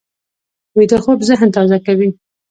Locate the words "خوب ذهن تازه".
1.03-1.77